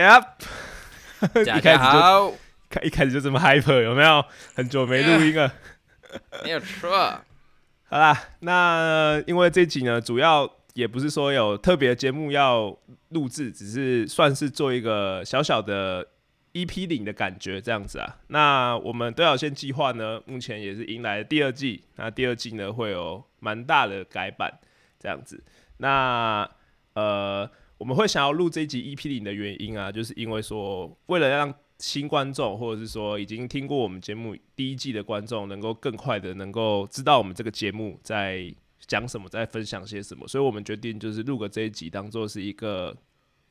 [0.00, 0.24] Yep，
[1.44, 2.32] 大家好，
[2.70, 4.24] 开一开始就这么 hyper 有没有？
[4.54, 5.52] 很久没录音了，
[6.42, 6.90] 没有错。
[7.84, 12.74] 好啦，那因为这集呢，主要也不是说有特别节目要
[13.10, 16.06] 录制，只是算是做一个小小的
[16.54, 18.16] EP 零的感觉这样子啊。
[18.28, 24.50] 那我们都要先计划呢，目前也是迎来第二季，那第二季呢会有蛮大的改版
[24.98, 25.44] 这样子。
[25.76, 26.48] 那
[26.94, 27.50] 呃。
[27.80, 42.94] 我们会想要录这一集 EP 零的原因啊，就是因为说，为了让新观众或者是说已经听过我们节目第一季的观众，能够更快的能够知道我们这个节目在讲什么，在分享些什么，所以我们决定就是录个这一集，当做是一个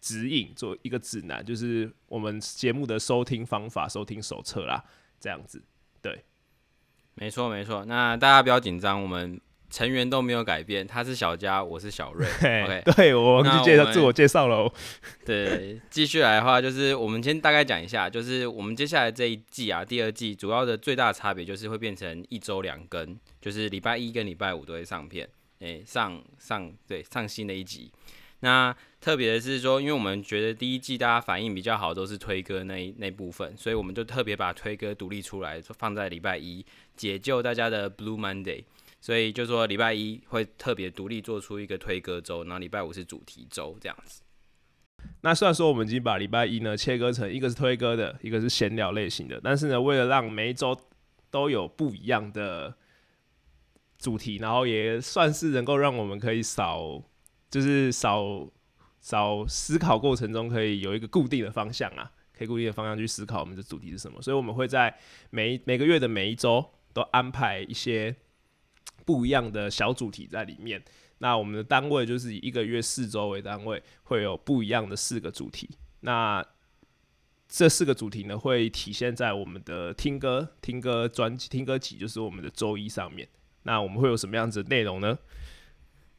[0.00, 4.82] 指引，做一个指南，就是我们节目的收听方法、收听手册啦，
[5.20, 5.62] 这样子。
[6.00, 6.24] 对，
[7.14, 7.84] 没错没错。
[7.84, 9.38] 那大家不要紧张，我们。
[9.74, 12.24] 成员都没有改变，他是小佳，我是小瑞。
[12.62, 14.72] OK，对我忘记介绍自我介绍了。
[15.26, 27.90] 对，继续来的话，就是我们先大概讲一下，就是我们接下来这一季啊，第二季主要的最大的差别就是会变成一周两更，就是礼拜一跟礼拜五都会上片，诶，上上对上新的一集。
[28.40, 36.64] 那特别的是说，因为我们觉得第一季大家反应比较好，都是推歌那那部分，所以我们就特别把推歌独立出来，放在礼拜一，
[36.94, 38.62] 解救大家的 Blue Monday。
[39.04, 44.22] 所以就说礼拜一会特别独立做出一个推歌周，然后礼拜五是主题周这样子。
[45.20, 50.74] 那虽然说我们已经把礼拜一呢切割成一个是推歌的，一个是闲聊类型的，但是呢，为了让每一周
[51.30, 52.74] 都有不一样的
[53.98, 57.02] 主题，然后也算是能够让我们可以少，
[57.50, 58.48] 就是少
[59.02, 64.22] 少思考过程中可以有一个固定的方向啊，可以固定的方向去思考我们的主题是什么。
[64.22, 64.98] 所以我们会在
[65.28, 66.64] 每每个月的每一周
[66.94, 68.16] 都安排一些。
[69.04, 70.82] 不一样的小主题在里面。
[71.18, 75.70] 那我们的单位就是以一个月四周为单位，会有不一样的四个主题。
[76.00, 76.44] 那
[77.48, 83.28] 这四个主题呢，会体现在我们的听歌、听歌专辑、听歌集，就是我们的周一上面。
[83.62, 85.16] 那我们会有什么样子的内容呢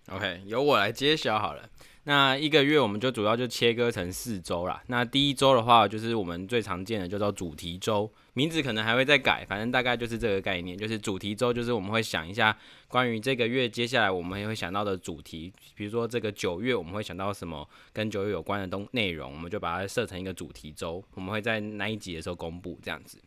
[0.07, 1.69] ？OK，由我来揭晓好了。
[2.07, 4.79] 那一个月我们就主要就切割成四周啦。
[4.87, 10.77] 那第一周的话，就是我们最常见的叫做主题周，名字可能还会再改，反正大概就是这个概念。
[10.77, 12.55] 就是主题周，就是我们会想一下
[12.87, 23.17] 关于这个月接下来我们也会想到的主题，比如说这个九月我们会想到什么跟九月有关的东内容，我们就把它设成一个主题周，我们会在那一集的时候公布这样子。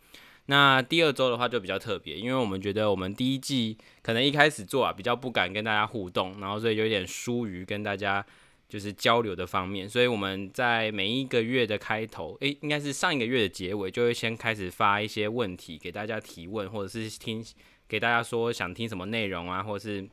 [0.47, 8.25] 那第二周的话就比较特别，因为我们觉得我们第一季可能一开始做啊比较不敢跟大家互动，然后所以有点疏于跟大家。
[8.69, 17.45] 就是交流的方面，所以我们在每一个月的开头，诶，应该是上一个月的结尾，就会先开始发一些问题给大家提问，或者是听
[17.89, 20.07] 给大家说想听什么内容啊，或者是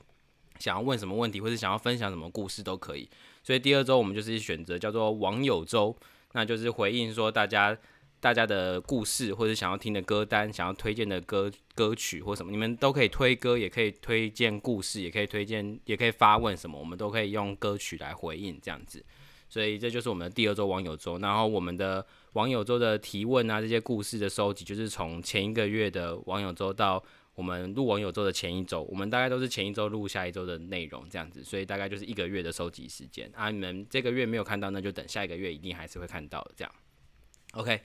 [0.60, 3.10] 想要问什么问题，或是想要分享什么故事都可以。
[3.44, 5.96] 所以第二周我们就是选择叫做网友周，
[6.32, 7.78] 那就是回应说大家。
[8.26, 19.06] 大家的故事，或者想要听的歌单，想要推荐的歌歌曲或什么，你们都可以推歌，也可以推荐故事，也可以推荐，也可以发问什么，我们都可以用歌曲来回应这样子。
[19.48, 21.20] 所以这就是我们的第二周网友周。
[21.20, 22.04] 然后我们的
[22.34, 27.04] 网友周的提问啊，这些故事的收集，就是从前一个月的网友周到
[27.36, 31.44] 我们录网友周的前一周，我们大概都是前一周录下一周的内容这样子。
[31.44, 33.52] 所以大概就是一个月的收集时间啊。
[33.52, 36.72] 你们这个月没有看到，那就等下一个月一定还是会看到的这样。
[37.52, 37.80] OK。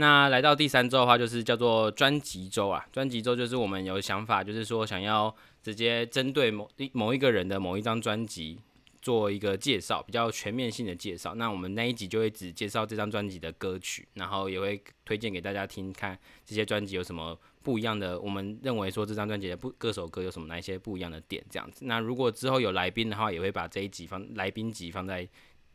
[0.00, 2.86] 那来到第三周的话，就是叫做专辑周啊。
[2.92, 8.60] 专辑周就是我们有想法，就是说想要直接针对某一某一个人的某一张专辑
[9.02, 11.34] 做一个介绍，比较全面性的介绍。
[11.34, 16.16] 那我们那一集就会只介绍这张专辑的歌曲，然后也会推荐给大家听，看
[16.46, 18.20] 这些专辑有什么不一样的。
[18.20, 21.84] 我们认为说这张专辑的不各首歌有什么哪一些不一样的点这样子。
[21.86, 25.28] 那如果之后有来宾的话，也会把这一集放来宾集放在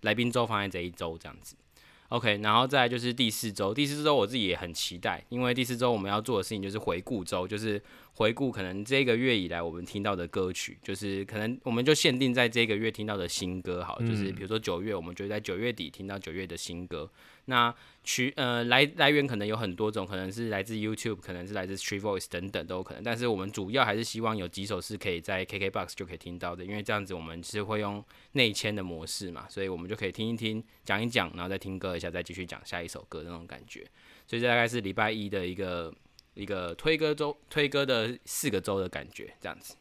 [0.04, 1.58] 来宾周放在这一周这样子。
[2.14, 7.82] OK，然后再来就是第四周，第四周我自己也很期待，因为第四周我们要做的事情就是回顾周，就是
[8.14, 17.10] 回顾可能这个月以来我们听到的歌曲，就是可能我们就限定在这个月听到的新歌，好，就是比如说九月，我们就在九月底听到九月的新歌。
[17.46, 17.74] 那
[18.06, 23.04] 取呃来来源可能有很多种，可能是来自 YouTube，可能是来自 Street Voice 等等都有可能。
[23.04, 28.04] 但是我们主要还是希望有几首是可以在 KKBox 就可以听到的，因为这样子我们是会用
[28.34, 33.86] 内嵌的模式嘛，所以我们就可以听一听，讲一讲，然后再听歌一下，再继续讲下一首歌那种感觉。
[34.26, 35.94] 所以这大概是礼拜一的一个
[36.34, 39.76] 一个推歌周，推歌的四个周的感觉，这样子。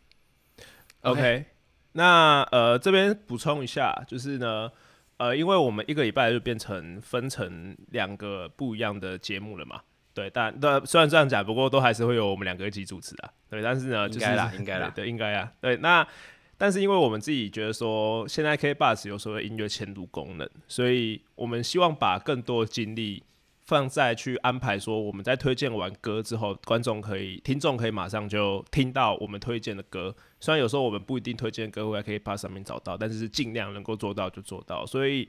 [1.02, 1.44] OK，
[1.92, 4.70] 那呃这边补充一下，就是呢。
[5.18, 9.80] 呃，因为我们一个礼拜就变成分成两个不一样的节目了嘛，
[10.12, 16.06] 对，但但，虽然这样讲，不过都还是会有我们两个一起主持啊，对，但是呢，就是应该啦，应该啦，对，应该啊，对，那
[16.58, 23.22] 但是因为我们自己觉得说，现在 K Bus 有所谓音乐嵌入功能，所以我们希望把更多精力
[23.64, 30.14] 放在去安排说，我们在推荐完歌之后，观众可以、听众可以马上就听到我们推荐的歌。
[30.40, 34.84] 虽然有时候我们不一定推荐歌会在 K Bus 上面找到，但是尽量能够做到就做到。
[34.84, 35.28] 所以，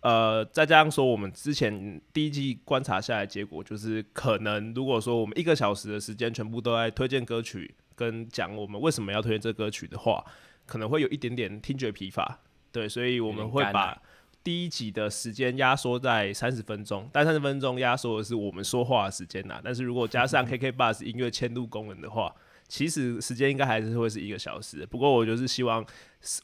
[0.00, 10.24] 呃，再加上说，我们之前第一季观察下来，结果就是可能如果说我们一个小时的时间全部都在推荐歌曲跟讲我们为什么要推荐这歌曲的话，
[10.64, 12.38] 可能会有一点点听觉疲乏，
[12.70, 14.00] 对，所以我们会把
[14.44, 19.58] 第一集的时间压缩在三十分钟，但三十分钟压缩的是我们说话的时间呐。
[19.64, 22.32] 但是如果加上 KK Bus 音乐嵌入功能的话，
[22.68, 24.84] 其实时间应该还是会是一个小时。
[24.86, 25.84] 不过我就是希望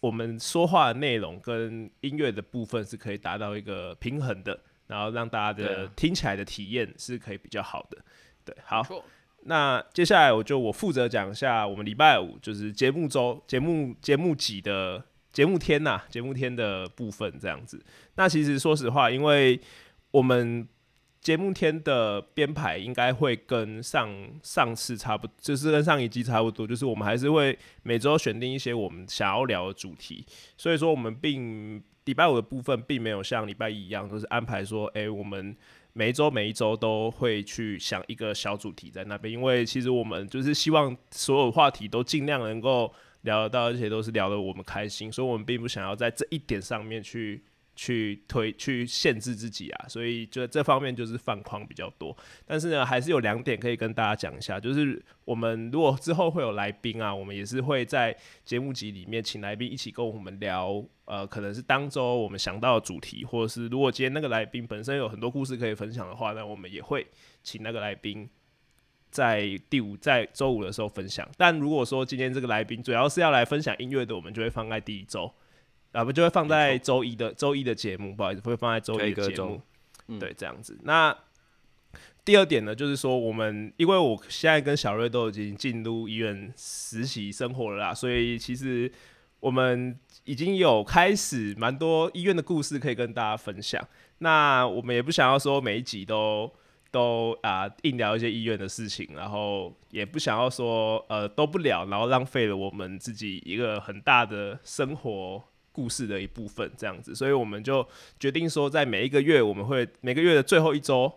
[0.00, 7.98] 我们说话的内容跟音乐的部分是可以达到一个平衡的，然后让大家的听起来的体验是可以比较好的。
[8.44, 8.82] 对，好。
[9.44, 17.82] 那接下来我就我负责讲一下我们礼拜五就是节目周节目节目几的节目天呐节目天的部分这样子。
[18.16, 19.60] 那其实说实话，因为
[20.10, 20.66] 我们
[21.20, 24.08] 节目天的编排应该会跟上
[24.42, 30.24] 上次差不，就是跟上一季差不多，就是我们还是会每周选定一些我们想要聊的主题。
[30.56, 35.56] 所以说我们并礼拜五的部分并没有像礼拜一一样，就是安排说，哎，我们。
[35.92, 47.42] 每一周每一周都会去想一个小主题在那边，因为其实我们就是希望所有话题都尽量能够聊得到，而且都是聊得我们开心，所以我们并不想要在这一点上面去。
[47.76, 52.14] 去推去限制自己啊，所以就这方面就是放框比较多。
[52.44, 58.14] 但是呢，还是有两点可以跟大家讲一下，就是我们如果之后会有来宾啊，我们也是会在
[58.44, 67.06] 节目集里面请来宾一起跟我们聊，呃，可能是当周我们想到的主题，或者是如果今天那个来宾本身有很多故事可以分享的话，那我们也会
[67.42, 68.28] 请那个来宾
[69.10, 71.28] 在第五在周五的时候分享。
[71.36, 75.32] 但如果说今天这个来宾主要是要来分享音乐的，我们就会放在第一周。
[75.92, 79.60] 啊，不就会放在周一的周一的节目，不好意思，会放在周一的节目，
[80.20, 80.78] 对，这样子。
[80.84, 81.12] 那
[82.24, 88.88] 第二点呢，就是说我们因为我现在跟小瑞都已经进入医院实习生活了啦，所以其实
[89.40, 93.84] 我们已经有开始蛮多医院的故事可以跟大家分享。
[94.18, 96.48] 那我们也不想要说每一集都
[96.90, 105.42] 都啊硬聊一些医院的事情，然后也不想要说呃都不聊，然后浪费了我们自己一个很大的生活。
[105.72, 107.86] 故事的一部分，这样子，所以我们就
[108.18, 111.10] 决定说，在每一个月，我们会每个月的最后一周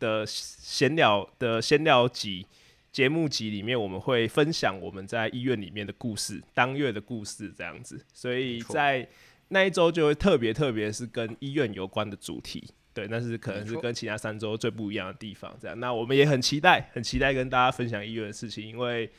[0.00, 2.44] 的闲聊的闲聊集
[2.90, 8.04] 节目集里面，我们会分享我们在医院里面的故事，当月的故事这样子。
[8.12, 9.08] 所以在
[9.48, 15.56] 那一周就会特别特别是跟医院有关的主题，对，那是可能是跟其他三周最不一样的地方。
[15.60, 19.10] 这样，那我们也很期待，很期待跟大家分享医院的事情，因为。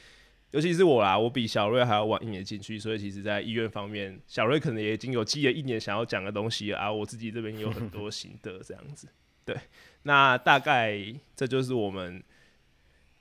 [0.52, 9.08] 尤其是我啦，我比小瑞还要晚一年进去，所以其实，在医院方面，小瑞可能也已经有积了一年想要讲的东西啊，我自己这边有很多心得这样子。
[9.46, 9.56] 对，
[10.04, 11.02] 那大概
[11.38, 12.22] 这就是我们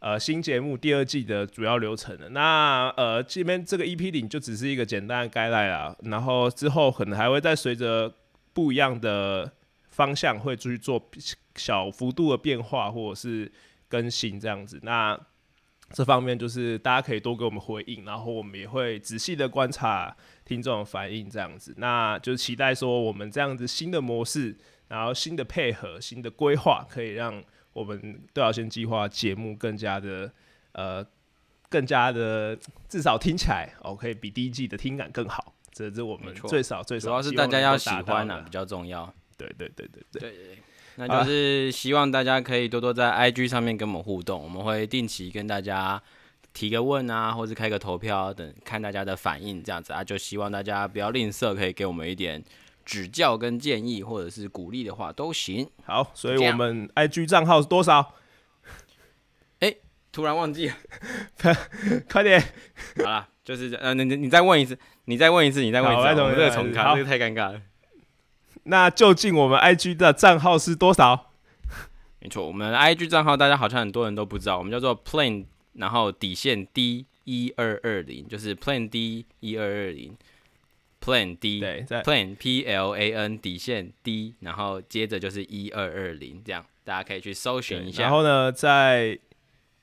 [0.01, 2.31] 呃新节目第二季的主要流程了。
[2.31, 8.13] 那呃这边这个 EP 零就只是一个简单的概览啦，然后之后可能还会再随着
[8.53, 9.53] 不一样的
[9.91, 11.11] 方向会去做
[11.55, 13.51] 小幅度的变化或者是
[13.89, 14.81] 更新这样子。
[14.83, 15.19] 那
[15.93, 24.57] 这方面就是大家可以多给我们回应，然后我们也会仔细的观察听众的反应，这样子，那就期待说我们这样子新的模式，
[24.87, 27.43] 然后新的配合、新的规划，可以让
[27.73, 30.33] 我们都要先计划节目更加的
[30.73, 31.05] 呃，
[31.69, 32.57] 更加的
[32.89, 35.53] 至少听起来哦，可以比第一季的听感更好。
[35.73, 39.13] 这是我们最少最少主要是大家要喜欢啊，比较重要。
[39.49, 40.59] 对对对对对对。
[40.97, 46.03] 那就是希望大家可以多多在 IG 上面跟我们互动，我们会定期跟大家
[46.53, 50.05] 提个问啊，或是开个投票等，看大家的反应这样子啊。
[50.05, 52.43] 就希望大家不要吝啬，可以给我们一点
[52.85, 55.67] 指教跟建议，或者是鼓励的话都行。
[55.85, 58.15] 好，所以我们 IG 账号是多少？
[59.61, 59.75] 哎，
[60.13, 60.75] 突然忘记了，
[62.11, 62.43] 快点。
[62.97, 67.63] 好了，就是呃，你你再问一次，你再问一次，你再问一次，这个重卡，这个太尴尬了。
[68.65, 71.31] 那究竟我们 IG 的账号是多少？
[72.21, 80.15] 没错，我们 IG 账号大家好像很多人都不知道，我们叫做 Plan，然后底线 D 一二二零，就是 Plan D 一二二零
[81.03, 88.03] ，Plan D 对，Plan P L A N 底线 D，然后接着就是一二二零，这样大家可以去搜寻一下。
[88.03, 89.19] 然后呢，在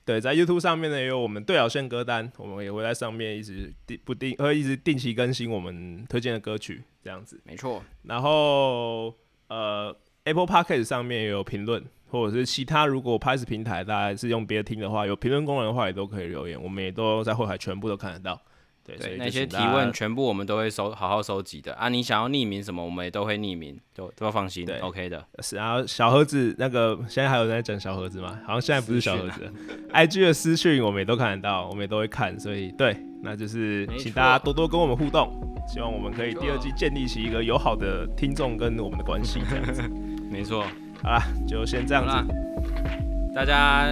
[0.08, 7.38] 对，在 YouTube 上面呢，也有我们对角线歌单，我们也会在上面一直定不定，会一直定期更新我们推荐的歌曲，这样子。
[7.44, 7.84] 没错。
[8.04, 9.14] 然后
[9.50, 18.42] 呃，Apple Podcast 上面也有评论，或者是其他如果 p a s 平台大家是用别的听的话，有评论功能的话，也都可以留言，我们也都在后台全部都看得到。
[18.88, 21.90] 对，所以那些提问全部我们都会收好好收集的啊。
[21.90, 25.22] 你想要匿名什么，我们也都会匿名，都都要放心对，OK 的。
[25.40, 28.40] 是，然后小盒子那个现在还有人在讲小盒子吗？
[28.46, 29.52] 好像现在不是小盒子了
[29.94, 35.30] ，IG 的私讯我们也都看得到，我们也都会看，所以对，那就是请大家多多跟我们互动，
[35.68, 39.84] 希望我们可以第二季建立起一个友好的听众跟我们的关系，这样子。
[40.32, 40.64] 没错，
[41.02, 43.88] 好啦，就先这样啦子，，大家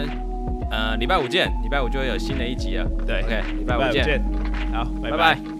[0.70, 2.86] 呃礼拜五见，礼拜五就会有新的一集了。
[3.08, 4.22] 对 OK，礼拜五见，
[4.72, 5.55] 好，拜拜。